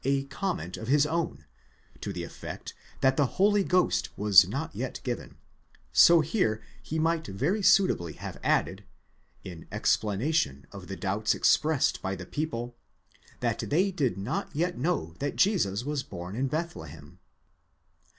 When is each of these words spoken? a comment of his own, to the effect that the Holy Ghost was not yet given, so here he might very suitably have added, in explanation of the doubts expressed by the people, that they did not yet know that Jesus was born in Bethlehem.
a 0.03 0.23
comment 0.23 0.77
of 0.77 0.87
his 0.87 1.05
own, 1.05 1.45
to 1.99 2.11
the 2.11 2.23
effect 2.23 2.73
that 3.01 3.17
the 3.17 3.27
Holy 3.37 3.63
Ghost 3.63 4.09
was 4.17 4.47
not 4.47 4.75
yet 4.75 4.99
given, 5.03 5.37
so 5.93 6.21
here 6.21 6.59
he 6.81 6.97
might 6.97 7.27
very 7.27 7.61
suitably 7.61 8.13
have 8.13 8.39
added, 8.43 8.83
in 9.43 9.67
explanation 9.71 10.65
of 10.71 10.87
the 10.87 10.95
doubts 10.97 11.35
expressed 11.35 12.01
by 12.01 12.15
the 12.15 12.25
people, 12.25 12.75
that 13.41 13.59
they 13.59 13.91
did 13.91 14.17
not 14.17 14.49
yet 14.55 14.75
know 14.75 15.13
that 15.19 15.35
Jesus 15.35 15.83
was 15.85 16.01
born 16.01 16.35
in 16.35 16.47
Bethlehem. 16.47 17.19